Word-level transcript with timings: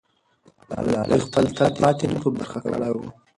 ملالۍ 0.85 1.19
خپل 1.27 1.45
تل 1.55 1.69
پاتې 1.81 2.05
نوم 2.11 2.21
په 2.23 2.29
برخه 2.35 2.57
کړی 2.63 2.89
وو. 2.93 3.07